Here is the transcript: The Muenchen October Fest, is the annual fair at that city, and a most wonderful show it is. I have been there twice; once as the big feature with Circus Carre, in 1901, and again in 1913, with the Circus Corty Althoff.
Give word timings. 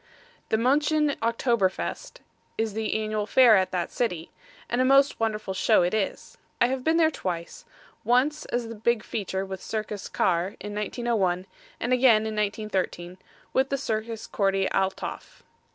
The 0.49 0.57
Muenchen 0.57 1.15
October 1.21 1.69
Fest, 1.69 2.21
is 2.57 2.73
the 2.73 2.95
annual 2.99 3.27
fair 3.27 3.55
at 3.55 3.69
that 3.71 3.91
city, 3.91 4.31
and 4.67 4.81
a 4.81 4.83
most 4.83 5.19
wonderful 5.19 5.53
show 5.53 5.83
it 5.83 5.93
is. 5.93 6.39
I 6.59 6.69
have 6.69 6.83
been 6.83 6.97
there 6.97 7.11
twice; 7.11 7.65
once 8.03 8.45
as 8.45 8.67
the 8.67 8.73
big 8.73 9.03
feature 9.03 9.45
with 9.45 9.61
Circus 9.61 10.09
Carre, 10.09 10.57
in 10.59 10.73
1901, 10.73 11.45
and 11.79 11.93
again 11.93 12.25
in 12.25 12.35
1913, 12.35 13.19
with 13.53 13.69
the 13.69 13.77
Circus 13.77 14.27
Corty 14.27 14.67
Althoff. 14.71 15.43